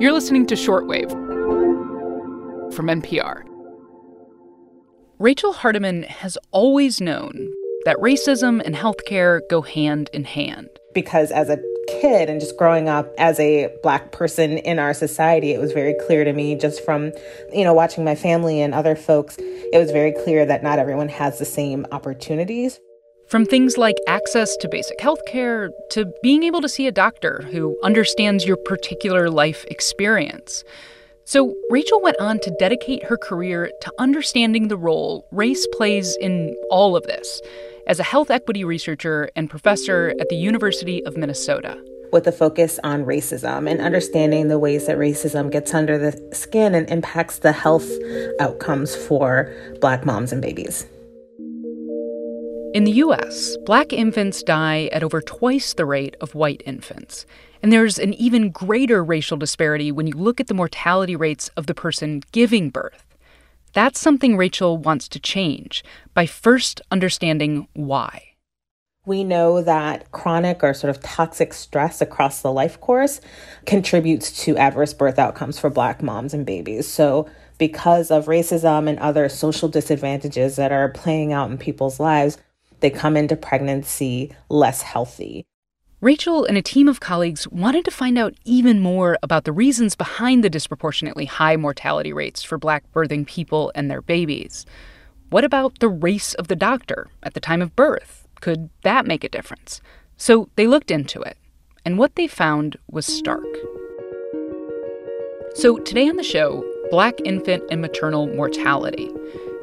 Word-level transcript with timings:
You're 0.00 0.12
listening 0.12 0.46
to 0.46 0.54
Shortwave 0.54 1.10
from 2.74 2.86
NPR. 2.86 3.42
Rachel 5.18 5.52
Hardeman 5.52 6.06
has 6.06 6.38
always 6.52 7.02
known 7.02 7.52
that 7.84 7.98
racism 7.98 8.62
and 8.64 8.74
healthcare 8.74 9.42
go 9.50 9.60
hand 9.60 10.08
in 10.14 10.24
hand. 10.24 10.70
Because 10.94 11.30
as 11.30 11.50
a 11.50 11.58
kid 12.00 12.30
and 12.30 12.40
just 12.40 12.56
growing 12.56 12.88
up 12.88 13.12
as 13.18 13.38
a 13.38 13.68
black 13.82 14.10
person 14.10 14.56
in 14.56 14.78
our 14.78 14.94
society, 14.94 15.52
it 15.52 15.60
was 15.60 15.72
very 15.72 15.94
clear 16.06 16.24
to 16.24 16.32
me 16.32 16.54
just 16.54 16.82
from, 16.82 17.12
you 17.52 17.62
know, 17.62 17.74
watching 17.74 18.02
my 18.02 18.14
family 18.14 18.62
and 18.62 18.72
other 18.72 18.96
folks, 18.96 19.36
it 19.38 19.78
was 19.78 19.90
very 19.90 20.12
clear 20.12 20.46
that 20.46 20.62
not 20.62 20.78
everyone 20.78 21.10
has 21.10 21.38
the 21.38 21.44
same 21.44 21.86
opportunities. 21.92 22.80
From 23.30 23.46
things 23.46 23.78
like 23.78 23.96
access 24.08 24.56
to 24.56 24.68
basic 24.68 25.00
health 25.00 25.24
care 25.24 25.70
to 25.90 26.12
being 26.20 26.42
able 26.42 26.60
to 26.62 26.68
see 26.68 26.88
a 26.88 26.92
doctor 26.92 27.42
who 27.52 27.78
understands 27.84 28.44
your 28.44 28.56
particular 28.56 29.30
life 29.30 29.64
experience. 29.70 30.64
So, 31.26 31.54
Rachel 31.70 32.02
went 32.02 32.18
on 32.18 32.40
to 32.40 32.56
dedicate 32.58 33.04
her 33.04 33.16
career 33.16 33.70
to 33.82 33.92
understanding 34.00 34.66
the 34.66 34.76
role 34.76 35.28
race 35.30 35.64
plays 35.74 36.16
in 36.20 36.56
all 36.70 36.96
of 36.96 37.04
this 37.04 37.40
as 37.86 38.00
a 38.00 38.02
health 38.02 38.32
equity 38.32 38.64
researcher 38.64 39.30
and 39.36 39.48
professor 39.48 40.12
at 40.18 40.28
the 40.28 40.34
University 40.34 41.06
of 41.06 41.16
Minnesota. 41.16 41.80
With 42.10 42.26
a 42.26 42.32
focus 42.32 42.80
on 42.82 43.04
racism 43.04 43.70
and 43.70 43.80
understanding 43.80 44.48
the 44.48 44.58
ways 44.58 44.88
that 44.88 44.98
racism 44.98 45.52
gets 45.52 45.72
under 45.72 45.98
the 45.98 46.34
skin 46.34 46.74
and 46.74 46.90
impacts 46.90 47.38
the 47.38 47.52
health 47.52 47.88
outcomes 48.40 48.96
for 48.96 49.54
Black 49.80 50.04
moms 50.04 50.32
and 50.32 50.42
babies. 50.42 50.84
In 52.72 52.84
the 52.84 52.92
US, 52.92 53.56
black 53.66 53.92
infants 53.92 54.44
die 54.44 54.88
at 54.92 55.02
over 55.02 55.20
twice 55.20 55.74
the 55.74 55.84
rate 55.84 56.14
of 56.20 56.36
white 56.36 56.62
infants. 56.64 57.26
And 57.64 57.72
there's 57.72 57.98
an 57.98 58.14
even 58.14 58.50
greater 58.50 59.02
racial 59.02 59.36
disparity 59.36 59.90
when 59.90 60.06
you 60.06 60.14
look 60.14 60.38
at 60.38 60.46
the 60.46 60.54
mortality 60.54 61.16
rates 61.16 61.50
of 61.56 61.66
the 61.66 61.74
person 61.74 62.22
giving 62.30 62.70
birth. 62.70 63.16
That's 63.72 63.98
something 63.98 64.36
Rachel 64.36 64.78
wants 64.78 65.08
to 65.08 65.18
change 65.18 65.82
by 66.14 66.26
first 66.26 66.80
understanding 66.92 67.66
why. 67.72 68.22
We 69.04 69.24
know 69.24 69.62
that 69.62 70.12
chronic 70.12 70.62
or 70.62 70.72
sort 70.72 70.90
of 70.90 71.02
toxic 71.02 71.52
stress 71.52 72.00
across 72.00 72.40
the 72.40 72.52
life 72.52 72.80
course 72.80 73.20
contributes 73.66 74.44
to 74.44 74.56
adverse 74.56 74.94
birth 74.94 75.18
outcomes 75.18 75.58
for 75.58 75.70
Black 75.70 76.04
moms 76.04 76.34
and 76.34 76.46
babies. 76.46 76.86
So, 76.86 77.28
because 77.58 78.12
of 78.12 78.26
racism 78.26 78.88
and 78.88 78.98
other 79.00 79.28
social 79.28 79.68
disadvantages 79.68 80.54
that 80.54 80.70
are 80.70 80.88
playing 80.88 81.32
out 81.32 81.50
in 81.50 81.58
people's 81.58 81.98
lives, 81.98 82.38
they 82.80 82.90
come 82.90 83.16
into 83.16 83.36
pregnancy 83.36 84.32
less 84.48 84.82
healthy. 84.82 85.44
Rachel 86.00 86.44
and 86.44 86.56
a 86.56 86.62
team 86.62 86.88
of 86.88 87.00
colleagues 87.00 87.46
wanted 87.48 87.84
to 87.84 87.90
find 87.90 88.16
out 88.16 88.34
even 88.44 88.80
more 88.80 89.18
about 89.22 89.44
the 89.44 89.52
reasons 89.52 89.94
behind 89.94 90.42
the 90.42 90.48
disproportionately 90.48 91.26
high 91.26 91.56
mortality 91.56 92.12
rates 92.12 92.42
for 92.42 92.56
black 92.56 92.90
birthing 92.92 93.26
people 93.26 93.70
and 93.74 93.90
their 93.90 94.00
babies. 94.00 94.64
What 95.28 95.44
about 95.44 95.78
the 95.78 95.88
race 95.88 96.32
of 96.34 96.48
the 96.48 96.56
doctor 96.56 97.08
at 97.22 97.34
the 97.34 97.40
time 97.40 97.60
of 97.60 97.76
birth? 97.76 98.26
Could 98.40 98.70
that 98.82 99.06
make 99.06 99.24
a 99.24 99.28
difference? 99.28 99.82
So 100.16 100.48
they 100.56 100.66
looked 100.66 100.90
into 100.90 101.20
it, 101.20 101.36
and 101.84 101.98
what 101.98 102.14
they 102.16 102.26
found 102.26 102.76
was 102.90 103.04
stark. 103.04 103.46
So 105.54 105.76
today 105.78 106.08
on 106.08 106.16
the 106.16 106.22
show, 106.22 106.64
Black 106.90 107.20
infant 107.24 107.62
and 107.70 107.80
maternal 107.80 108.26
mortality 108.26 109.08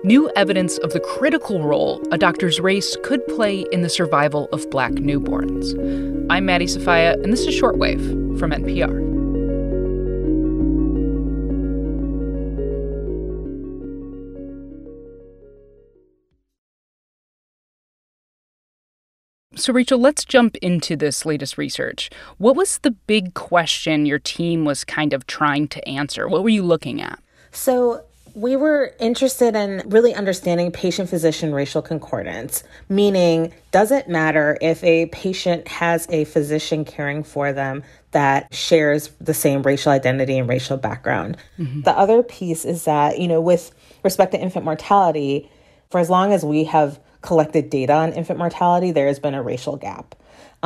new 0.03 0.29
evidence 0.35 0.77
of 0.79 0.93
the 0.93 0.99
critical 0.99 1.63
role 1.63 2.01
a 2.11 2.17
doctor's 2.17 2.59
race 2.59 2.95
could 3.03 3.25
play 3.27 3.65
in 3.71 3.81
the 3.81 3.89
survival 3.89 4.47
of 4.51 4.69
black 4.69 4.91
newborns. 4.93 5.73
I'm 6.29 6.45
Maddie 6.45 6.67
Sofia, 6.67 7.13
and 7.13 7.33
this 7.33 7.45
is 7.45 7.59
Shortwave 7.59 8.39
from 8.39 8.51
NPR. 8.51 9.17
So, 19.55 19.73
Rachel, 19.73 19.97
let's 19.97 20.23
jump 20.23 20.55
into 20.57 20.95
this 20.95 21.25
latest 21.25 21.57
research. 21.57 22.11
What 22.37 22.55
was 22.55 22.77
the 22.77 22.91
big 22.91 23.33
question 23.33 24.05
your 24.05 24.19
team 24.19 24.65
was 24.65 24.85
kind 24.85 25.13
of 25.13 25.25
trying 25.25 25.67
to 25.69 25.87
answer? 25.89 26.27
What 26.27 26.43
were 26.43 26.49
you 26.49 26.61
looking 26.61 27.01
at? 27.01 27.19
So, 27.51 28.03
we 28.37 28.55
were 28.55 28.93
interested 28.99 29.55
in 29.55 29.81
really 29.87 30.13
understanding 30.13 30.71
patient 30.71 31.09
physician 31.09 31.55
racial 31.55 31.81
concordance, 31.81 32.63
meaning, 32.87 33.51
does 33.71 33.91
it 33.91 34.07
matter 34.07 34.55
if 34.61 34.83
a 34.83 35.07
patient 35.07 35.67
has 35.67 36.07
a 36.11 36.23
physician 36.25 36.85
caring 36.85 37.23
for 37.23 37.51
them 37.51 37.81
that 38.11 38.53
shares 38.53 39.09
the 39.19 39.33
same 39.33 39.63
racial 39.63 39.91
identity 39.91 40.37
and 40.37 40.47
racial 40.47 40.77
background? 40.77 41.35
Mm-hmm. 41.57 41.81
The 41.81 41.97
other 41.97 42.21
piece 42.21 42.63
is 42.63 42.83
that, 42.83 43.17
you 43.17 43.27
know, 43.27 43.41
with 43.41 43.71
respect 44.03 44.33
to 44.33 44.39
infant 44.39 44.65
mortality, 44.65 45.49
for 45.89 45.99
as 45.99 46.11
long 46.11 46.31
as 46.31 46.45
we 46.45 46.65
have 46.65 46.99
collected 47.21 47.71
data 47.71 47.93
on 47.93 48.13
infant 48.13 48.37
mortality, 48.37 48.91
there 48.91 49.07
has 49.07 49.17
been 49.17 49.33
a 49.33 49.41
racial 49.41 49.77
gap. 49.77 50.13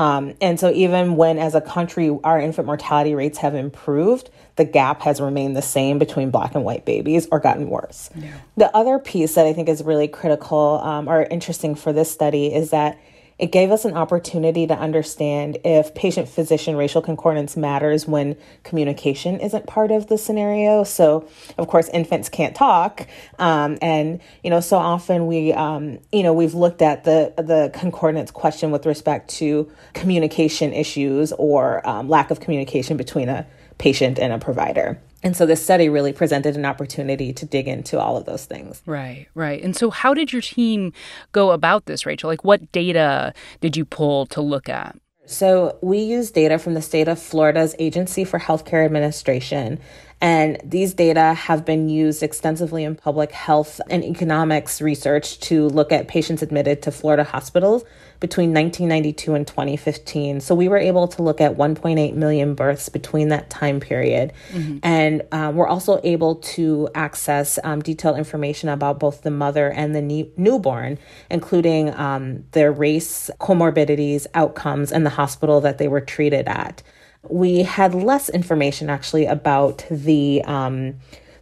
Um, 0.01 0.33
and 0.41 0.59
so, 0.59 0.71
even 0.71 1.15
when 1.15 1.37
as 1.37 1.53
a 1.53 1.61
country 1.61 2.09
our 2.23 2.39
infant 2.39 2.65
mortality 2.65 3.13
rates 3.13 3.37
have 3.37 3.53
improved, 3.53 4.31
the 4.55 4.65
gap 4.65 5.03
has 5.03 5.21
remained 5.21 5.55
the 5.55 5.61
same 5.61 5.99
between 5.99 6.31
black 6.31 6.55
and 6.55 6.63
white 6.63 6.85
babies 6.85 7.27
or 7.31 7.39
gotten 7.39 7.69
worse. 7.69 8.09
Yeah. 8.15 8.33
The 8.57 8.75
other 8.75 8.97
piece 8.97 9.35
that 9.35 9.45
I 9.45 9.53
think 9.53 9.69
is 9.69 9.83
really 9.83 10.07
critical 10.07 10.81
um, 10.83 11.07
or 11.07 11.21
interesting 11.21 11.75
for 11.75 11.93
this 11.93 12.11
study 12.11 12.51
is 12.51 12.71
that 12.71 12.99
it 13.41 13.51
gave 13.51 13.71
us 13.71 13.85
an 13.85 13.97
opportunity 13.97 14.67
to 14.67 14.77
understand 14.77 15.57
if 15.65 15.95
patient 15.95 16.29
physician 16.29 16.75
racial 16.75 17.01
concordance 17.01 17.57
matters 17.57 18.07
when 18.07 18.37
communication 18.63 19.39
isn't 19.39 19.65
part 19.65 19.89
of 19.89 20.07
the 20.07 20.17
scenario. 20.17 20.83
So, 20.83 21.27
of 21.57 21.67
course, 21.67 21.89
infants 21.89 22.29
can't 22.29 22.55
talk. 22.55 23.07
Um, 23.39 23.79
and, 23.81 24.21
you 24.43 24.51
know, 24.51 24.59
so 24.59 24.77
often 24.77 25.25
we, 25.25 25.53
um, 25.53 25.97
you 26.11 26.21
know, 26.21 26.33
we've 26.33 26.53
looked 26.53 26.83
at 26.83 27.03
the, 27.03 27.33
the 27.35 27.71
concordance 27.73 28.29
question 28.29 28.69
with 28.69 28.85
respect 28.85 29.31
to 29.31 29.71
communication 29.93 30.71
issues 30.71 31.33
or 31.33 31.85
um, 31.89 32.07
lack 32.07 32.29
of 32.29 32.41
communication 32.41 32.95
between 32.95 33.27
a 33.27 33.47
patient 33.77 34.19
and 34.19 34.33
a 34.33 34.37
provider. 34.37 35.01
And 35.23 35.37
so 35.37 35.45
this 35.45 35.63
study 35.63 35.87
really 35.87 36.13
presented 36.13 36.55
an 36.55 36.65
opportunity 36.65 37.31
to 37.33 37.45
dig 37.45 37.67
into 37.67 37.99
all 37.99 38.17
of 38.17 38.25
those 38.25 38.45
things. 38.45 38.81
Right, 38.85 39.27
right. 39.35 39.61
And 39.63 39.75
so 39.75 39.91
how 39.91 40.13
did 40.13 40.33
your 40.33 40.41
team 40.41 40.93
go 41.31 41.51
about 41.51 41.85
this, 41.85 42.05
Rachel? 42.05 42.29
Like 42.29 42.43
what 42.43 42.71
data 42.71 43.33
did 43.59 43.77
you 43.77 43.85
pull 43.85 44.25
to 44.27 44.41
look 44.41 44.67
at? 44.67 44.97
So 45.25 45.77
we 45.81 45.99
use 45.99 46.31
data 46.31 46.57
from 46.57 46.73
the 46.73 46.81
state 46.81 47.07
of 47.07 47.21
Florida's 47.21 47.75
Agency 47.79 48.23
for 48.23 48.39
Healthcare 48.39 48.83
Administration 48.83 49.79
and 50.21 50.61
these 50.63 50.93
data 50.93 51.33
have 51.33 51.65
been 51.65 51.89
used 51.89 52.21
extensively 52.21 52.83
in 52.83 52.95
public 52.95 53.31
health 53.31 53.81
and 53.89 54.03
economics 54.03 54.79
research 54.79 55.39
to 55.41 55.67
look 55.69 55.91
at 55.91 56.07
patients 56.07 56.43
admitted 56.43 56.83
to 56.83 56.91
Florida 56.91 57.23
hospitals 57.23 57.83
between 58.19 58.53
1992 58.53 59.33
and 59.33 59.47
2015. 59.47 60.39
So 60.41 60.53
we 60.53 60.69
were 60.69 60.77
able 60.77 61.07
to 61.07 61.23
look 61.23 61.41
at 61.41 61.57
1.8 61.57 62.13
million 62.13 62.53
births 62.53 62.87
between 62.87 63.29
that 63.29 63.49
time 63.49 63.79
period. 63.79 64.31
Mm-hmm. 64.51 64.77
And 64.83 65.23
um, 65.31 65.55
we're 65.55 65.67
also 65.67 65.99
able 66.03 66.35
to 66.35 66.87
access 66.93 67.57
um, 67.63 67.81
detailed 67.81 68.19
information 68.19 68.69
about 68.69 68.99
both 68.99 69.23
the 69.23 69.31
mother 69.31 69.71
and 69.71 69.95
the 69.95 70.03
ne- 70.03 70.31
newborn, 70.37 70.99
including 71.31 71.95
um, 71.95 72.43
their 72.51 72.71
race, 72.71 73.31
comorbidities, 73.39 74.27
outcomes, 74.35 74.91
and 74.91 75.03
the 75.03 75.09
hospital 75.09 75.59
that 75.61 75.79
they 75.79 75.87
were 75.87 76.01
treated 76.01 76.47
at 76.47 76.83
we 77.29 77.63
had 77.63 77.93
less 77.93 78.29
information 78.29 78.89
actually 78.89 79.25
about 79.25 79.85
the 79.89 80.43
um, 80.45 80.95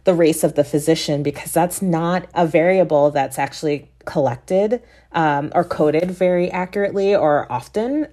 the 0.04 0.14
race 0.14 0.44
of 0.44 0.54
the 0.54 0.64
physician 0.64 1.22
because 1.22 1.52
that's 1.52 1.82
not 1.82 2.28
a 2.34 2.46
variable 2.46 3.10
that's 3.10 3.38
actually 3.38 3.88
collected 4.04 4.82
um, 5.12 5.52
or 5.54 5.64
coded 5.64 6.10
very 6.10 6.50
accurately 6.50 7.14
or 7.14 7.50
often. 7.52 8.06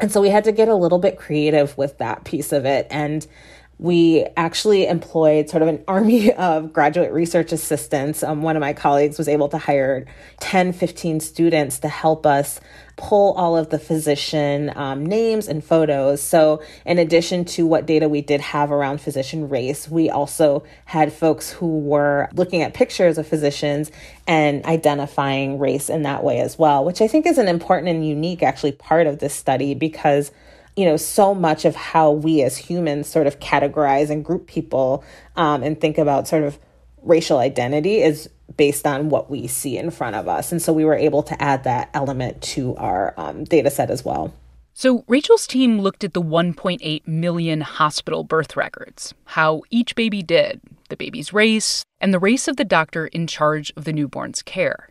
And 0.00 0.10
so 0.10 0.20
we 0.20 0.28
had 0.28 0.44
to 0.44 0.52
get 0.52 0.68
a 0.68 0.74
little 0.74 0.98
bit 0.98 1.18
creative 1.18 1.76
with 1.76 1.98
that 1.98 2.24
piece 2.24 2.52
of 2.52 2.64
it. 2.64 2.86
And 2.90 3.26
we 3.78 4.26
actually 4.36 4.86
employed 4.86 5.50
sort 5.50 5.62
of 5.62 5.68
an 5.68 5.82
army 5.88 6.32
of 6.34 6.72
graduate 6.72 7.12
research 7.12 7.52
assistants. 7.52 8.22
Um, 8.22 8.42
one 8.42 8.56
of 8.56 8.60
my 8.60 8.72
colleagues 8.72 9.18
was 9.18 9.28
able 9.28 9.48
to 9.48 9.58
hire 9.58 10.06
10, 10.40 10.72
15 10.72 11.20
students 11.20 11.78
to 11.80 11.88
help 11.88 12.26
us 12.26 12.60
pull 12.96 13.32
all 13.32 13.56
of 13.56 13.70
the 13.70 13.78
physician 13.78 14.72
um, 14.76 15.04
names 15.04 15.48
and 15.48 15.64
photos. 15.64 16.22
So, 16.22 16.62
in 16.86 16.98
addition 16.98 17.44
to 17.46 17.66
what 17.66 17.86
data 17.86 18.08
we 18.08 18.20
did 18.20 18.40
have 18.40 18.70
around 18.70 19.00
physician 19.00 19.48
race, 19.48 19.88
we 19.88 20.10
also 20.10 20.64
had 20.84 21.12
folks 21.12 21.50
who 21.50 21.80
were 21.80 22.28
looking 22.34 22.62
at 22.62 22.74
pictures 22.74 23.18
of 23.18 23.26
physicians 23.26 23.90
and 24.26 24.64
identifying 24.64 25.58
race 25.58 25.90
in 25.90 26.02
that 26.02 26.22
way 26.22 26.40
as 26.40 26.58
well, 26.58 26.84
which 26.84 27.00
I 27.00 27.08
think 27.08 27.26
is 27.26 27.38
an 27.38 27.48
important 27.48 27.88
and 27.88 28.06
unique 28.06 28.42
actually 28.42 28.72
part 28.72 29.06
of 29.06 29.18
this 29.18 29.34
study 29.34 29.74
because 29.74 30.30
you 30.76 30.84
know, 30.84 30.96
so 30.96 31.34
much 31.34 31.64
of 31.64 31.76
how 31.76 32.10
we 32.10 32.42
as 32.42 32.56
humans 32.56 33.06
sort 33.08 33.26
of 33.26 33.38
categorize 33.40 34.10
and 34.10 34.24
group 34.24 34.46
people 34.46 35.04
um, 35.36 35.62
and 35.62 35.80
think 35.80 35.98
about 35.98 36.26
sort 36.26 36.42
of 36.42 36.58
racial 37.02 37.38
identity 37.38 38.02
is 38.02 38.28
based 38.56 38.86
on 38.86 39.08
what 39.08 39.30
we 39.30 39.46
see 39.46 39.78
in 39.78 39.90
front 39.90 40.16
of 40.16 40.28
us. 40.28 40.52
And 40.52 40.60
so 40.60 40.72
we 40.72 40.84
were 40.84 40.96
able 40.96 41.22
to 41.24 41.42
add 41.42 41.64
that 41.64 41.90
element 41.94 42.42
to 42.42 42.74
our 42.76 43.14
um, 43.16 43.44
data 43.44 43.70
set 43.70 43.90
as 43.90 44.04
well. 44.04 44.34
So, 44.76 45.04
Rachel's 45.06 45.46
team 45.46 45.80
looked 45.80 46.02
at 46.02 46.14
the 46.14 46.22
1.8 46.22 47.06
million 47.06 47.60
hospital 47.60 48.24
birth 48.24 48.56
records, 48.56 49.14
how 49.24 49.62
each 49.70 49.94
baby 49.94 50.20
did, 50.20 50.60
the 50.88 50.96
baby's 50.96 51.32
race, 51.32 51.84
and 52.00 52.12
the 52.12 52.18
race 52.18 52.48
of 52.48 52.56
the 52.56 52.64
doctor 52.64 53.06
in 53.06 53.28
charge 53.28 53.72
of 53.76 53.84
the 53.84 53.92
newborn's 53.92 54.42
care. 54.42 54.88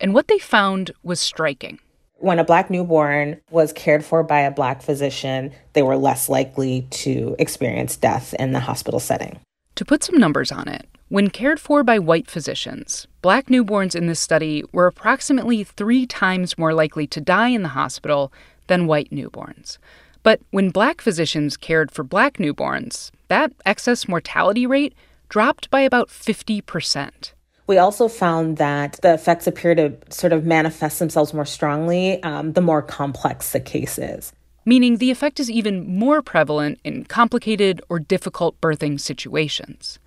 And 0.00 0.14
what 0.14 0.26
they 0.26 0.38
found 0.38 0.90
was 1.04 1.20
striking. 1.20 1.78
When 2.20 2.38
a 2.38 2.44
black 2.44 2.68
newborn 2.68 3.40
was 3.50 3.72
cared 3.72 4.04
for 4.04 4.22
by 4.22 4.40
a 4.40 4.50
black 4.50 4.82
physician, 4.82 5.52
they 5.72 5.82
were 5.82 5.96
less 5.96 6.28
likely 6.28 6.86
to 6.90 7.34
experience 7.38 7.96
death 7.96 8.34
in 8.34 8.52
the 8.52 8.60
hospital 8.60 9.00
setting. 9.00 9.40
To 9.76 9.86
put 9.86 10.04
some 10.04 10.18
numbers 10.18 10.52
on 10.52 10.68
it, 10.68 10.86
when 11.08 11.30
cared 11.30 11.58
for 11.58 11.82
by 11.82 11.98
white 11.98 12.28
physicians, 12.28 13.06
black 13.22 13.46
newborns 13.46 13.96
in 13.96 14.06
this 14.06 14.20
study 14.20 14.62
were 14.70 14.86
approximately 14.86 15.64
three 15.64 16.04
times 16.04 16.58
more 16.58 16.74
likely 16.74 17.06
to 17.06 17.22
die 17.22 17.48
in 17.48 17.62
the 17.62 17.68
hospital 17.70 18.30
than 18.66 18.86
white 18.86 19.08
newborns. 19.10 19.78
But 20.22 20.42
when 20.50 20.68
black 20.68 21.00
physicians 21.00 21.56
cared 21.56 21.90
for 21.90 22.04
black 22.04 22.34
newborns, 22.36 23.10
that 23.28 23.50
excess 23.64 24.06
mortality 24.06 24.66
rate 24.66 24.94
dropped 25.30 25.70
by 25.70 25.80
about 25.80 26.10
50%. 26.10 27.32
We 27.70 27.78
also 27.78 28.08
found 28.08 28.56
that 28.56 28.98
the 29.00 29.14
effects 29.14 29.46
appear 29.46 29.76
to 29.76 29.96
sort 30.08 30.32
of 30.32 30.44
manifest 30.44 30.98
themselves 30.98 31.32
more 31.32 31.44
strongly 31.46 32.20
um, 32.24 32.54
the 32.54 32.60
more 32.60 32.82
complex 32.82 33.52
the 33.52 33.60
case 33.60 33.96
is. 33.96 34.32
Meaning 34.64 34.96
the 34.96 35.12
effect 35.12 35.38
is 35.38 35.48
even 35.48 35.86
more 35.86 36.20
prevalent 36.20 36.80
in 36.82 37.04
complicated 37.04 37.80
or 37.88 38.00
difficult 38.00 38.60
birthing 38.60 38.98
situations. 38.98 40.00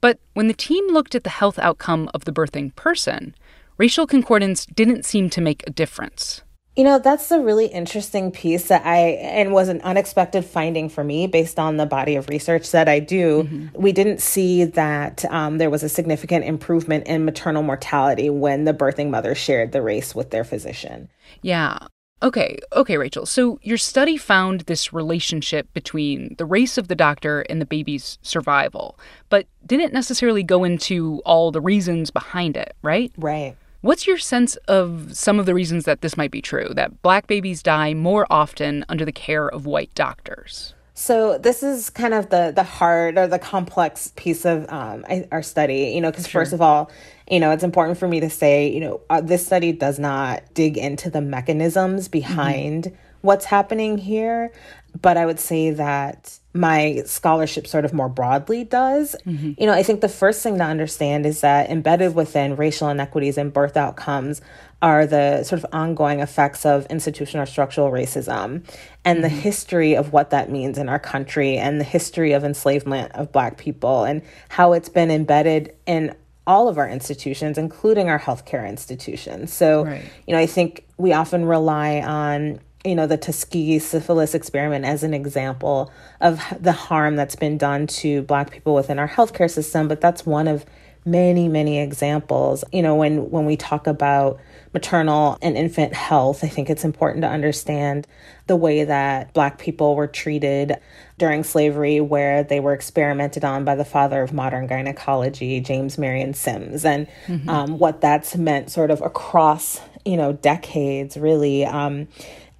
But 0.00 0.18
when 0.32 0.48
the 0.48 0.54
team 0.54 0.88
looked 0.88 1.14
at 1.14 1.24
the 1.24 1.28
health 1.28 1.58
outcome 1.58 2.08
of 2.14 2.24
the 2.24 2.32
birthing 2.32 2.74
person, 2.74 3.34
racial 3.76 4.06
concordance 4.06 4.64
didn't 4.64 5.04
seem 5.04 5.28
to 5.28 5.42
make 5.42 5.62
a 5.66 5.70
difference. 5.70 6.40
You 6.76 6.82
know, 6.82 6.98
that's 6.98 7.30
a 7.30 7.38
really 7.38 7.66
interesting 7.66 8.32
piece 8.32 8.66
that 8.68 8.84
I, 8.84 8.98
and 8.98 9.52
was 9.52 9.68
an 9.68 9.80
unexpected 9.82 10.44
finding 10.44 10.88
for 10.88 11.04
me 11.04 11.28
based 11.28 11.58
on 11.58 11.76
the 11.76 11.86
body 11.86 12.16
of 12.16 12.28
research 12.28 12.72
that 12.72 12.88
I 12.88 12.98
do. 12.98 13.44
Mm-hmm. 13.44 13.80
We 13.80 13.92
didn't 13.92 14.20
see 14.20 14.64
that 14.64 15.24
um, 15.26 15.58
there 15.58 15.70
was 15.70 15.84
a 15.84 15.88
significant 15.88 16.44
improvement 16.44 17.06
in 17.06 17.24
maternal 17.24 17.62
mortality 17.62 18.28
when 18.28 18.64
the 18.64 18.74
birthing 18.74 19.10
mother 19.10 19.36
shared 19.36 19.70
the 19.70 19.82
race 19.82 20.16
with 20.16 20.30
their 20.30 20.42
physician. 20.42 21.10
Yeah. 21.42 21.78
Okay, 22.22 22.58
okay, 22.72 22.96
Rachel. 22.96 23.26
So 23.26 23.58
your 23.62 23.76
study 23.76 24.16
found 24.16 24.62
this 24.62 24.92
relationship 24.92 25.72
between 25.74 26.34
the 26.38 26.46
race 26.46 26.78
of 26.78 26.88
the 26.88 26.94
doctor 26.94 27.42
and 27.42 27.60
the 27.60 27.66
baby's 27.66 28.18
survival, 28.22 28.98
but 29.28 29.46
didn't 29.66 29.92
necessarily 29.92 30.42
go 30.42 30.64
into 30.64 31.20
all 31.26 31.52
the 31.52 31.60
reasons 31.60 32.10
behind 32.10 32.56
it, 32.56 32.74
right? 32.82 33.12
Right. 33.18 33.56
What's 33.84 34.06
your 34.06 34.16
sense 34.16 34.56
of 34.66 35.14
some 35.14 35.38
of 35.38 35.44
the 35.44 35.52
reasons 35.52 35.84
that 35.84 36.00
this 36.00 36.16
might 36.16 36.30
be 36.30 36.40
true, 36.40 36.70
that 36.72 37.02
black 37.02 37.26
babies 37.26 37.62
die 37.62 37.92
more 37.92 38.26
often 38.30 38.82
under 38.88 39.04
the 39.04 39.12
care 39.12 39.46
of 39.46 39.66
white 39.66 39.94
doctors? 39.94 40.72
So 40.94 41.36
this 41.36 41.62
is 41.62 41.90
kind 41.90 42.14
of 42.14 42.30
the 42.30 42.50
the 42.56 42.62
hard 42.62 43.18
or 43.18 43.26
the 43.26 43.38
complex 43.38 44.10
piece 44.16 44.46
of 44.46 44.66
um, 44.72 45.04
our 45.30 45.42
study, 45.42 45.92
you 45.94 46.00
know, 46.00 46.10
because 46.10 46.26
sure. 46.26 46.40
first 46.40 46.54
of 46.54 46.62
all, 46.62 46.90
you 47.30 47.38
know, 47.38 47.50
it's 47.50 47.62
important 47.62 47.98
for 47.98 48.08
me 48.08 48.20
to 48.20 48.30
say, 48.30 48.72
you 48.72 48.80
know, 48.80 49.02
uh, 49.10 49.20
this 49.20 49.44
study 49.44 49.70
does 49.70 49.98
not 49.98 50.42
dig 50.54 50.78
into 50.78 51.10
the 51.10 51.20
mechanisms 51.20 52.08
behind 52.08 52.84
mm-hmm. 52.84 52.96
what's 53.20 53.44
happening 53.44 53.98
here, 53.98 54.50
but 55.00 55.16
I 55.16 55.26
would 55.26 55.40
say 55.40 55.70
that 55.70 56.38
my 56.52 57.02
scholarship 57.04 57.66
sort 57.66 57.84
of 57.84 57.92
more 57.92 58.08
broadly 58.08 58.62
does. 58.62 59.16
Mm-hmm. 59.26 59.52
You 59.58 59.66
know, 59.66 59.72
I 59.72 59.82
think 59.82 60.00
the 60.00 60.08
first 60.08 60.42
thing 60.42 60.58
to 60.58 60.64
understand 60.64 61.26
is 61.26 61.40
that 61.40 61.68
embedded 61.68 62.14
within 62.14 62.54
racial 62.54 62.88
inequities 62.88 63.36
and 63.36 63.52
birth 63.52 63.76
outcomes 63.76 64.40
are 64.80 65.06
the 65.06 65.42
sort 65.42 65.64
of 65.64 65.66
ongoing 65.72 66.20
effects 66.20 66.64
of 66.64 66.86
institutional 66.86 67.42
or 67.42 67.46
structural 67.46 67.90
racism 67.90 68.62
and 69.04 69.16
mm-hmm. 69.16 69.22
the 69.22 69.28
history 69.28 69.96
of 69.96 70.12
what 70.12 70.30
that 70.30 70.50
means 70.50 70.78
in 70.78 70.88
our 70.88 70.98
country 70.98 71.56
and 71.56 71.80
the 71.80 71.84
history 71.84 72.32
of 72.32 72.44
enslavement 72.44 73.10
of 73.12 73.32
Black 73.32 73.58
people 73.58 74.04
and 74.04 74.22
how 74.48 74.74
it's 74.74 74.88
been 74.88 75.10
embedded 75.10 75.74
in 75.86 76.14
all 76.46 76.68
of 76.68 76.78
our 76.78 76.88
institutions, 76.88 77.56
including 77.56 78.08
our 78.08 78.18
healthcare 78.18 78.68
institutions. 78.68 79.52
So, 79.52 79.84
right. 79.84 80.04
you 80.26 80.34
know, 80.34 80.40
I 80.40 80.46
think 80.46 80.86
we 80.98 81.12
often 81.12 81.46
rely 81.46 82.00
on 82.00 82.60
you 82.84 82.94
know, 82.94 83.06
the 83.06 83.16
Tuskegee 83.16 83.78
syphilis 83.78 84.34
experiment 84.34 84.84
as 84.84 85.02
an 85.02 85.14
example 85.14 85.90
of 86.20 86.40
the 86.60 86.72
harm 86.72 87.16
that's 87.16 87.36
been 87.36 87.56
done 87.56 87.86
to 87.86 88.22
Black 88.22 88.50
people 88.50 88.74
within 88.74 88.98
our 88.98 89.08
healthcare 89.08 89.50
system, 89.50 89.88
but 89.88 90.00
that's 90.00 90.26
one 90.26 90.46
of 90.46 90.66
many, 91.06 91.48
many 91.48 91.80
examples. 91.80 92.64
You 92.72 92.82
know, 92.82 92.94
when, 92.94 93.30
when 93.30 93.46
we 93.46 93.56
talk 93.56 93.86
about 93.86 94.40
maternal 94.72 95.38
and 95.40 95.56
infant 95.56 95.94
health, 95.94 96.42
I 96.44 96.48
think 96.48 96.68
it's 96.68 96.84
important 96.84 97.22
to 97.22 97.28
understand 97.28 98.06
the 98.46 98.56
way 98.56 98.84
that 98.84 99.32
Black 99.32 99.58
people 99.58 99.96
were 99.96 100.06
treated 100.06 100.76
during 101.16 101.44
slavery, 101.44 102.00
where 102.00 102.42
they 102.42 102.60
were 102.60 102.74
experimented 102.74 103.44
on 103.44 103.64
by 103.64 103.76
the 103.76 103.84
father 103.84 104.22
of 104.22 104.32
modern 104.32 104.66
gynecology, 104.66 105.60
James 105.60 105.96
Marion 105.96 106.34
Sims, 106.34 106.84
and 106.84 107.06
mm-hmm. 107.26 107.48
um, 107.48 107.78
what 107.78 108.00
that's 108.00 108.36
meant 108.36 108.70
sort 108.70 108.90
of 108.90 109.00
across, 109.00 109.80
you 110.04 110.16
know, 110.16 110.32
decades, 110.32 111.16
really. 111.16 111.64
Um, 111.64 112.08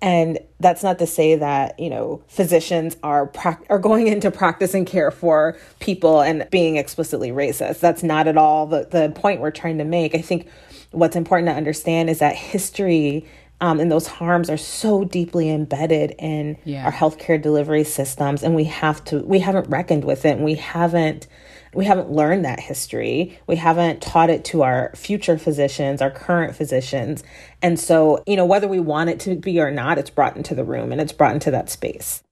and 0.05 0.39
that's 0.61 0.83
not 0.83 0.99
to 0.99 1.07
say 1.07 1.35
that, 1.35 1.81
you 1.81 1.89
know, 1.89 2.23
physicians 2.29 2.95
are 3.03 3.27
pra- 3.29 3.59
are 3.71 3.79
going 3.79 4.07
into 4.07 4.31
practice 4.31 4.75
and 4.75 4.87
care 4.87 5.11
for 5.11 5.57
people 5.81 6.21
and 6.21 6.47
being 6.51 6.77
explicitly 6.77 7.31
racist. 7.31 7.81
That's 7.81 8.03
not 8.03 8.29
at 8.29 8.37
all 8.37 8.67
the, 8.67 8.87
the 8.91 9.11
point 9.15 9.41
we're 9.41 9.51
trying 9.51 9.79
to 9.79 9.85
make. 9.85 10.15
I 10.15 10.21
think 10.21 10.47
what's 10.91 11.17
important 11.17 11.49
to 11.49 11.55
understand 11.55 12.11
is 12.11 12.19
that 12.19 12.37
history 12.37 13.27
um, 13.63 13.81
and 13.81 13.91
those 13.91 14.07
harms 14.07 14.51
are 14.51 14.59
so 14.59 15.05
deeply 15.05 15.49
embedded 15.49 16.15
in 16.19 16.59
yeah. 16.65 16.85
our 16.85 16.93
healthcare 16.93 17.41
delivery 17.41 17.85
systems 17.85 18.43
and 18.43 18.55
we 18.55 18.65
have 18.65 19.03
to 19.05 19.21
we 19.21 19.39
haven't 19.39 19.71
reckoned 19.71 20.05
with 20.05 20.27
it 20.27 20.37
and 20.37 20.45
we 20.45 20.57
haven't 20.57 21.29
we 21.75 21.85
haven't 21.85 22.11
learned 22.11 22.45
that 22.45 22.61
history. 22.61 23.39
We 23.47 23.57
haven't 23.57 24.03
taught 24.03 24.31
it 24.31 24.45
to 24.47 24.63
our 24.63 24.93
future 24.95 25.39
physicians, 25.39 26.01
our 26.01 26.11
current 26.11 26.55
physicians. 26.55 27.23
And 27.63 27.79
so, 27.79 28.23
you 28.27 28.37
know, 28.37 28.47
whether 28.47 28.69
we 28.69 28.81
want 28.81 29.11
it 29.11 29.21
to 29.21 29.37
be 29.37 29.61
or 29.61 29.71
not, 29.71 29.99
it's 29.99 30.11
brought 30.11 30.37
into 30.37 30.55
the 30.55 30.65
room 30.65 30.93
and 30.93 31.01
it's 31.01 31.13
brought 31.13 31.35
into 31.35 31.51
that 31.51 31.71
space. 31.71 32.23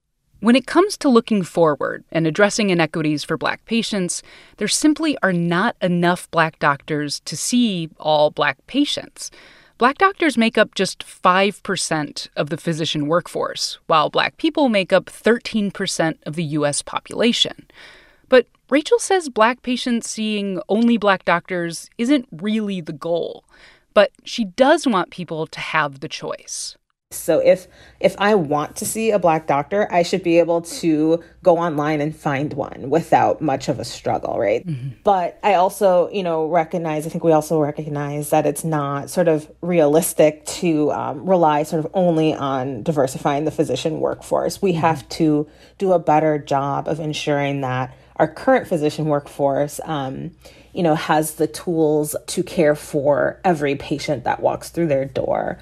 When 0.41 0.57
it 0.57 0.67
comes 0.67 0.97
to 0.99 1.09
looking 1.09 1.45
forward 1.45 2.03
and 2.11 2.27
addressing 2.27 2.71
inequities 2.71 3.23
for 3.23 3.37
Black 3.37 3.65
patients, 3.65 4.25
there 4.57 4.67
simply 4.67 5.17
are 5.23 5.33
not 5.33 5.77
enough 5.81 6.29
Black 6.33 6.59
doctors 6.59 7.21
to 7.21 7.37
see 7.37 7.91
all 8.01 8.33
Black 8.33 8.59
patients. 8.67 9.31
Black 9.79 9.99
doctors 9.99 10.37
make 10.37 10.59
up 10.59 10.75
just 10.75 11.05
5% 11.05 12.29
of 12.37 12.51
the 12.51 12.57
physician 12.57 13.07
workforce, 13.07 13.79
while 13.87 14.11
Black 14.11 14.37
people 14.37 14.69
make 14.69 14.93
up 14.93 15.07
13% 15.07 16.19
of 16.25 16.35
the 16.35 16.45
U.S. 16.45 16.83
population. 16.83 17.67
Rachel 18.73 18.99
says 18.99 19.29
black 19.29 19.61
patients 19.61 20.09
seeing 20.09 20.59
only 20.67 20.97
black 20.97 21.27
doctors 21.27 21.91
isn't 21.99 22.27
really 22.33 22.81
the 22.81 22.95
goal, 22.95 23.45
but 23.93 24.13
she 24.25 24.47
does 24.47 24.87
want 24.87 25.11
people 25.11 25.47
to 25.49 25.61
have 25.61 26.01
the 26.01 26.09
choice. 26.09 26.75
So 27.17 27.39
if 27.39 27.67
if 28.01 28.15
I 28.19 28.35
want 28.35 28.77
to 28.77 28.85
see 28.85 29.11
a 29.11 29.19
black 29.19 29.47
doctor, 29.47 29.87
I 29.91 30.03
should 30.03 30.23
be 30.23 30.39
able 30.39 30.63
to 30.63 31.23
go 31.43 31.59
online 31.59 32.01
and 32.01 32.15
find 32.15 32.53
one 32.55 32.91
without 32.91 33.41
much 33.41 33.69
of 33.69 33.79
a 33.79 33.85
struggle, 33.85 34.39
right? 34.39 34.67
Mm-hmm. 34.67 34.91
But 35.05 35.39
I 35.43 35.55
also, 35.55 36.09
you 36.11 36.23
know, 36.23 36.47
recognize. 36.47 37.07
I 37.07 37.11
think 37.11 37.25
we 37.25 37.33
also 37.33 37.61
recognize 37.61 38.31
that 38.31 38.47
it's 38.47 38.65
not 38.65 39.11
sort 39.11 39.29
of 39.29 39.51
realistic 39.61 40.45
to 40.47 40.91
um, 40.93 41.29
rely 41.29 41.63
sort 41.63 41.85
of 41.85 41.91
only 41.95 42.35
on 42.35 42.83
diversifying 42.83 43.45
the 43.45 43.51
physician 43.51 44.01
workforce. 44.01 44.61
We 44.61 44.73
mm-hmm. 44.73 44.81
have 44.81 45.09
to 45.11 45.49
do 45.79 45.93
a 45.93 45.99
better 45.99 46.39
job 46.39 46.89
of 46.89 47.01
ensuring 47.01 47.61
that 47.63 47.95
our 48.17 48.29
current 48.29 48.69
physician 48.69 49.07
workforce, 49.07 49.81
um, 49.85 50.31
you 50.73 50.83
know, 50.83 50.95
has 50.95 51.35
the 51.35 51.47
tools 51.47 52.15
to 52.27 52.43
care 52.43 52.75
for 52.75 53.41
every 53.45 53.75
patient 53.75 54.25
that 54.25 54.41
walks 54.41 54.71
through 54.71 54.87
their 54.87 55.05
door. 55.05 55.59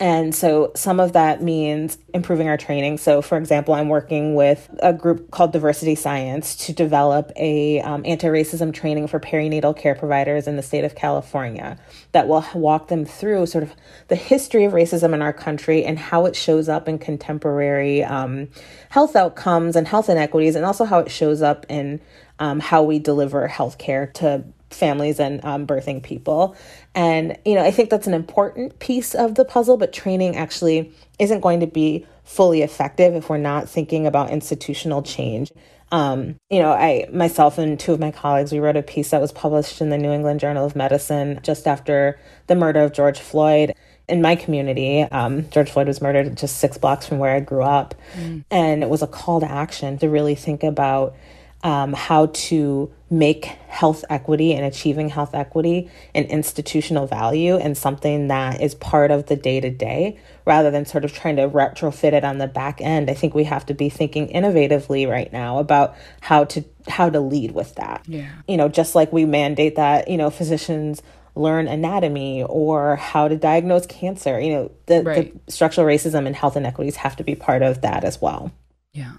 And 0.00 0.34
so 0.34 0.72
some 0.74 0.98
of 0.98 1.12
that 1.12 1.42
means 1.42 1.98
improving 2.14 2.48
our 2.48 2.56
training. 2.56 2.96
So, 2.96 3.20
for 3.20 3.36
example, 3.36 3.74
I'm 3.74 3.90
working 3.90 4.34
with 4.34 4.70
a 4.82 4.94
group 4.94 5.30
called 5.30 5.52
Diversity 5.52 5.94
Science 5.94 6.56
to 6.64 6.72
develop 6.72 7.30
a 7.36 7.82
um, 7.82 8.02
anti-racism 8.06 8.72
training 8.72 9.08
for 9.08 9.20
perinatal 9.20 9.76
care 9.76 9.94
providers 9.94 10.48
in 10.48 10.56
the 10.56 10.62
state 10.62 10.84
of 10.84 10.94
California 10.94 11.78
that 12.12 12.28
will 12.28 12.46
walk 12.54 12.88
them 12.88 13.04
through 13.04 13.44
sort 13.44 13.62
of 13.62 13.74
the 14.08 14.16
history 14.16 14.64
of 14.64 14.72
racism 14.72 15.12
in 15.12 15.20
our 15.20 15.34
country 15.34 15.84
and 15.84 15.98
how 15.98 16.24
it 16.24 16.34
shows 16.34 16.66
up 16.66 16.88
in 16.88 16.98
contemporary 16.98 18.02
um, 18.02 18.48
health 18.88 19.14
outcomes 19.14 19.76
and 19.76 19.86
health 19.86 20.08
inequities, 20.08 20.56
and 20.56 20.64
also 20.64 20.86
how 20.86 20.98
it 20.98 21.10
shows 21.10 21.42
up 21.42 21.66
in 21.68 22.00
um, 22.40 22.58
how 22.58 22.82
we 22.82 22.98
deliver 22.98 23.46
healthcare 23.48 24.12
to 24.14 24.44
families 24.70 25.20
and 25.20 25.44
um, 25.44 25.66
birthing 25.66 26.02
people. 26.02 26.56
And, 26.94 27.36
you 27.44 27.54
know, 27.54 27.64
I 27.64 27.70
think 27.70 27.90
that's 27.90 28.06
an 28.06 28.14
important 28.14 28.78
piece 28.78 29.14
of 29.14 29.34
the 29.34 29.44
puzzle, 29.44 29.76
but 29.76 29.92
training 29.92 30.36
actually 30.36 30.92
isn't 31.18 31.40
going 31.40 31.60
to 31.60 31.66
be 31.66 32.06
fully 32.24 32.62
effective 32.62 33.14
if 33.14 33.28
we're 33.28 33.36
not 33.38 33.68
thinking 33.68 34.06
about 34.06 34.30
institutional 34.30 35.02
change. 35.02 35.52
Um, 35.92 36.36
you 36.48 36.60
know, 36.60 36.70
I 36.70 37.08
myself 37.12 37.58
and 37.58 37.78
two 37.78 37.92
of 37.92 37.98
my 37.98 38.12
colleagues, 38.12 38.52
we 38.52 38.60
wrote 38.60 38.76
a 38.76 38.82
piece 38.82 39.10
that 39.10 39.20
was 39.20 39.32
published 39.32 39.80
in 39.80 39.90
the 39.90 39.98
New 39.98 40.12
England 40.12 40.38
Journal 40.38 40.64
of 40.64 40.76
Medicine 40.76 41.40
just 41.42 41.66
after 41.66 42.18
the 42.46 42.54
murder 42.54 42.82
of 42.82 42.92
George 42.92 43.18
Floyd 43.18 43.74
in 44.10 44.20
my 44.20 44.34
community, 44.34 45.02
um, 45.02 45.48
George 45.50 45.70
Floyd 45.70 45.86
was 45.86 46.02
murdered 46.02 46.36
just 46.36 46.58
six 46.58 46.76
blocks 46.76 47.06
from 47.06 47.18
where 47.18 47.34
I 47.34 47.40
grew 47.40 47.62
up. 47.62 47.94
Mm. 48.14 48.44
And 48.50 48.82
it 48.82 48.88
was 48.88 49.02
a 49.02 49.06
call 49.06 49.40
to 49.40 49.50
action 49.50 49.98
to 49.98 50.08
really 50.08 50.34
think 50.34 50.62
about 50.62 51.14
um, 51.62 51.92
how 51.92 52.26
to 52.26 52.90
make 53.10 53.44
health 53.44 54.04
equity 54.08 54.54
and 54.54 54.64
achieving 54.64 55.08
health 55.08 55.34
equity 55.34 55.90
an 56.14 56.24
institutional 56.24 57.06
value 57.06 57.56
and 57.56 57.76
something 57.76 58.28
that 58.28 58.60
is 58.60 58.74
part 58.76 59.10
of 59.10 59.26
the 59.26 59.36
day 59.36 59.60
to 59.60 59.68
day 59.68 60.18
rather 60.46 60.70
than 60.70 60.86
sort 60.86 61.04
of 61.04 61.12
trying 61.12 61.36
to 61.36 61.48
retrofit 61.48 62.12
it 62.12 62.24
on 62.24 62.38
the 62.38 62.46
back 62.46 62.80
end. 62.80 63.10
I 63.10 63.14
think 63.14 63.34
we 63.34 63.44
have 63.44 63.66
to 63.66 63.74
be 63.74 63.88
thinking 63.88 64.28
innovatively 64.28 65.08
right 65.08 65.30
now 65.32 65.58
about 65.58 65.96
how 66.20 66.44
to 66.44 66.64
how 66.88 67.10
to 67.10 67.20
lead 67.20 67.52
with 67.52 67.74
that. 67.74 68.04
Yeah. 68.06 68.30
You 68.48 68.56
know, 68.56 68.68
just 68.68 68.94
like 68.94 69.12
we 69.12 69.24
mandate 69.24 69.76
that, 69.76 70.08
you 70.08 70.16
know, 70.16 70.30
physicians 70.30 71.02
learn 71.34 71.68
anatomy 71.68 72.42
or 72.44 72.96
how 72.96 73.28
to 73.28 73.36
diagnose 73.36 73.86
cancer. 73.86 74.40
You 74.40 74.54
know, 74.54 74.70
the, 74.86 75.02
right. 75.02 75.46
the 75.46 75.52
structural 75.52 75.86
racism 75.86 76.26
and 76.26 76.34
health 76.34 76.56
inequities 76.56 76.96
have 76.96 77.16
to 77.16 77.24
be 77.24 77.34
part 77.34 77.62
of 77.62 77.82
that 77.82 78.04
as 78.04 78.20
well. 78.20 78.50
Yeah. 78.92 79.14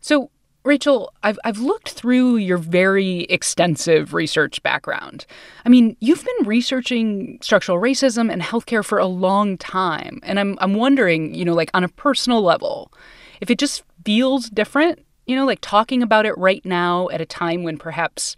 So 0.00 0.30
Rachel, 0.64 1.12
I've, 1.24 1.38
I've 1.44 1.58
looked 1.58 1.90
through 1.90 2.36
your 2.36 2.58
very 2.58 3.22
extensive 3.22 4.14
research 4.14 4.62
background. 4.62 5.26
I 5.64 5.68
mean, 5.68 5.96
you've 6.00 6.24
been 6.24 6.46
researching 6.46 7.38
structural 7.42 7.78
racism 7.78 8.32
and 8.32 8.40
healthcare 8.40 8.84
for 8.84 8.98
a 8.98 9.06
long 9.06 9.58
time. 9.58 10.20
And 10.22 10.38
I'm, 10.38 10.56
I'm 10.60 10.74
wondering, 10.74 11.34
you 11.34 11.44
know, 11.44 11.54
like 11.54 11.70
on 11.74 11.82
a 11.82 11.88
personal 11.88 12.42
level, 12.42 12.92
if 13.40 13.50
it 13.50 13.58
just 13.58 13.82
feels 14.04 14.48
different, 14.50 15.04
you 15.26 15.34
know, 15.34 15.46
like 15.46 15.58
talking 15.60 16.00
about 16.00 16.26
it 16.26 16.38
right 16.38 16.64
now 16.64 17.08
at 17.08 17.20
a 17.20 17.26
time 17.26 17.64
when 17.64 17.76
perhaps 17.76 18.36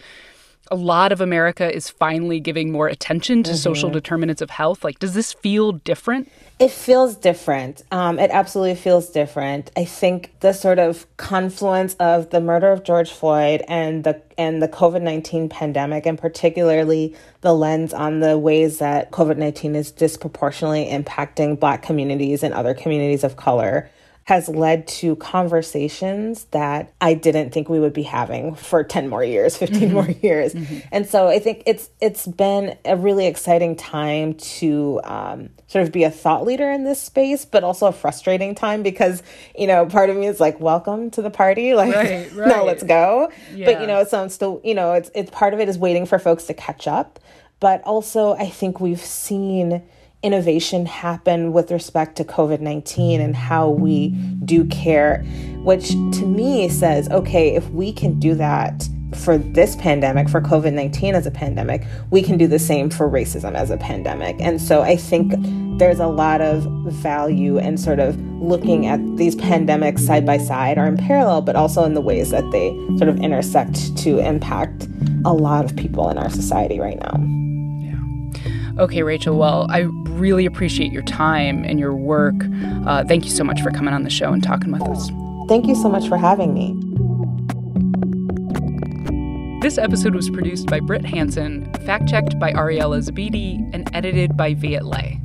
a 0.71 0.77
lot 0.77 1.13
of 1.13 1.21
America 1.21 1.75
is 1.75 1.91
finally 1.91 2.41
giving 2.41 2.73
more 2.73 2.89
attention 2.89 3.43
to 3.43 3.51
mm-hmm. 3.51 3.57
social 3.57 3.91
determinants 3.91 4.43
of 4.43 4.51
health. 4.51 4.85
Like, 4.85 4.99
does 4.99 5.15
this 5.15 5.33
feel 5.33 5.73
different? 5.73 6.31
It 6.59 6.71
feels 6.71 7.17
different. 7.17 7.83
Um, 7.91 8.19
it 8.19 8.31
absolutely 8.31 8.77
feels 8.77 9.11
different. 9.11 9.71
I 9.77 9.85
think 9.85 10.33
the 10.41 10.53
sort 10.53 10.79
of 10.79 11.07
confluence 11.17 11.95
of 11.95 12.31
the 12.31 12.41
murder 12.41 12.71
of 12.71 12.85
George 12.85 13.11
Floyd 13.11 13.63
and 13.69 14.05
the 14.05 14.23
and 14.39 14.63
the 14.63 14.69
COVID 14.69 15.03
nineteen 15.03 15.49
pandemic, 15.49 16.07
and 16.07 16.17
particularly 16.17 17.17
the 17.41 17.55
lens 17.55 17.93
on 17.93 18.21
the 18.21 18.39
ways 18.39 18.79
that 18.79 19.11
COVID 19.11 19.37
nineteen 19.37 19.75
is 19.75 19.91
disproportionately 19.91 20.87
impacting 20.87 21.59
Black 21.59 21.83
communities 21.83 22.45
and 22.45 22.55
other 22.55 22.73
communities 22.73 23.25
of 23.25 23.37
color, 23.37 23.91
has 24.25 24.49
led 24.49 24.87
to 24.89 25.17
conversations 25.17 26.45
that 26.47 26.93
I 27.01 27.15
didn't 27.15 27.51
think 27.51 27.69
we 27.69 27.79
would 27.79 27.93
be 27.93 28.03
having 28.03 28.55
for 28.55 28.83
10 28.83 29.09
more 29.09 29.23
years, 29.23 29.57
15 29.59 29.81
mm-hmm. 29.81 29.93
more 29.93 30.09
years. 30.09 30.55
Mm-hmm. 30.55 30.79
And 30.91 31.07
so 31.07 31.29
I 31.29 31.39
think 31.39 31.63
it's 31.67 31.91
it's 32.01 32.27
been 32.27 32.77
a 32.85 32.97
really 32.97 33.27
exciting 33.27 33.77
time 33.77 34.35
to 34.35 35.01
um, 35.05 35.51
sort 35.67 35.85
of 35.85 35.93
be 35.93 36.05
a 36.05 36.11
thought 36.11 36.45
leader 36.45 36.71
in 36.71 36.85
this 36.85 37.03
space, 37.03 37.45
but 37.45 37.65
also 37.65 37.87
a 37.87 37.93
frustrating 37.93 38.55
time 38.55 38.83
because, 38.83 39.23
you 39.59 39.67
know, 39.67 39.85
part 39.87 40.09
of 40.09 40.17
me 40.17 40.27
is 40.27 40.39
like, 40.39 40.61
welcome 40.61 41.11
to 41.11 41.23
the 41.23 41.31
party. 41.31 41.65
Like, 41.75 41.93
right, 41.93 42.33
right. 42.35 42.49
no, 42.49 42.65
let's 42.65 42.85
go. 42.85 43.33
Yeah. 43.53 43.67
But, 43.67 43.81
you 43.81 43.89
know, 43.89 44.05
so 44.05 44.23
I'm 44.23 44.29
still, 44.29 44.61
you 44.63 44.75
know, 44.75 44.93
it's, 44.93 45.11
it's 45.13 45.31
part 45.31 45.55
of 45.55 45.61
it 45.61 45.69
is 45.69 45.77
waiting 45.77 46.07
for 46.07 46.21
folks 46.21 46.45
to 46.45 46.55
catch 46.55 46.87
up. 46.87 47.19
But 47.59 47.83
also, 47.83 48.35
I 48.35 48.49
think 48.49 48.79
we've 48.79 49.01
seen 49.01 49.83
innovation 50.25 50.87
happen 50.87 51.53
with 51.53 51.71
respect 51.71 52.17
to 52.17 52.25
COVID 52.25 52.61
19 52.61 53.21
and 53.21 53.37
how 53.37 53.69
we 53.69 54.09
do 54.45 54.65
care, 54.65 55.23
which 55.59 55.91
to 55.91 56.27
me 56.27 56.69
says, 56.69 57.09
okay, 57.11 57.55
if 57.55 57.69
we 57.71 57.93
can 57.93 58.19
do 58.19 58.35
that 58.35 58.89
for 59.15 59.39
this 59.39 59.77
pandemic, 59.77 60.29
for 60.29 60.41
COVID 60.41 60.73
19 60.73 61.15
as 61.15 61.27
a 61.27 61.31
pandemic, 61.31 61.85
we 62.11 62.23
can 62.23 62.39
do 62.39 62.49
the 62.49 62.59
same 62.59 62.91
for 62.91 63.09
racism 63.09 63.55
as 63.55 63.71
a 63.71 63.77
pandemic. 63.77 64.37
And 64.41 64.61
so 64.61 64.83
I 64.83 64.97
think 64.97 65.35
there's 65.79 66.01
a 66.01 66.07
lot 66.07 66.41
of 66.41 66.65
value 66.93 67.59
in 67.59 67.77
sort 67.77 67.99
of 67.99 68.19
looking 68.41 68.87
at 68.87 69.01
these 69.17 69.37
pandemics 69.37 70.01
side 70.01 70.25
by 70.25 70.39
side 70.39 70.79
or 70.79 70.87
in 70.87 70.97
parallel, 70.97 71.43
but 71.43 71.55
also 71.55 71.85
in 71.85 71.95
the 71.95 72.01
ways 72.01 72.31
that 72.31 72.49
they 72.51 72.71
sort 72.97 73.09
of 73.09 73.19
intersect 73.19 73.97
to 73.99 74.19
impact 74.21 74.89
a 75.25 75.33
lot 75.33 75.65
of 75.65 75.77
people 75.77 76.09
in 76.09 76.17
our 76.17 76.31
society 76.31 76.81
right 76.81 76.99
now. 76.99 77.54
Okay, 78.79 79.03
Rachel, 79.05 79.39
well, 79.39 79.67
I 79.71 79.81
really 79.81 80.47
appreciate 80.47 80.93
your 80.93 81.03
time 81.03 81.65
and 81.65 81.79
your 81.79 81.95
work. 81.95 82.35
Uh, 82.87 83.05
thank 83.05 83.25
you 83.25 83.31
so 83.31 83.45
much 83.45 83.63
for 83.63 83.71
coming 83.71 83.95
on 83.95 84.03
the 84.03 84.11
show 84.11 84.33
and 84.33 84.43
talking 84.43 84.73
with 84.73 84.83
us. 84.83 85.11
Thank 85.49 85.67
you 85.67 85.75
so 85.75 85.89
much 85.89 86.09
for 86.09 86.17
having 86.17 86.53
me. 86.53 86.75
This 89.61 89.79
episode 89.79 90.15
was 90.15 90.29
produced 90.29 90.67
by 90.67 90.81
Brit 90.81 91.05
Hanson, 91.05 91.73
fact 91.87 92.09
checked 92.09 92.39
by 92.39 92.53
Ariela 92.53 93.01
Zebede, 93.01 93.71
and 93.73 93.89
edited 93.95 94.37
by 94.37 94.55
Viet 94.55 94.85
Le. 94.85 95.19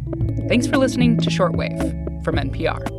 Thanks 0.48 0.68
for 0.68 0.77
listening 0.77 1.20
to 1.20 1.29
Shortwave 1.29 2.24
from 2.24 2.36
NPR. 2.36 2.99